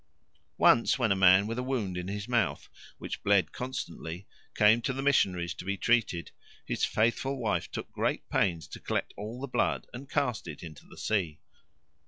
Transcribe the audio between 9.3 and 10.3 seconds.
the blood and